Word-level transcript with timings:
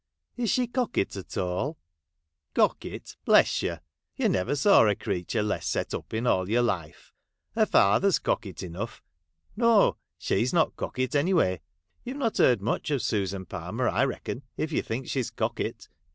'Is 0.35 0.49
she 0.49 0.65
cocket 0.65 1.15
at 1.15 1.37
all 1.37 1.77
?''Cocket, 2.55 3.17
bless 3.23 3.61
you! 3.61 3.77
you 4.15 4.29
never 4.29 4.55
saw 4.55 4.87
a 4.89 4.95
crea 4.95 5.23
ture 5.25 5.43
less 5.43 5.67
set 5.67 5.93
up 5.93 6.11
in 6.11 6.25
all 6.25 6.49
your 6.49 6.63
life. 6.63 7.13
Her 7.53 7.67
father 7.67 8.09
's 8.09 8.17
cocket 8.17 8.63
enough. 8.63 9.03
No! 9.55 9.97
she's 10.17 10.53
not 10.53 10.75
cocket 10.75 11.13
any 11.13 11.35
way. 11.35 11.61
You 12.03 12.13
Ve 12.13 12.17
not 12.17 12.39
heard 12.39 12.63
much 12.63 12.89
of 12.89 13.03
Susan 13.03 13.45
Palmer, 13.45 13.87
I 13.87 14.03
reckon, 14.05 14.41
if 14.57 14.71
you 14.71 14.81
think 14.81 15.07
she 15.07 15.21
's 15.21 15.29
cocket. 15.29 15.87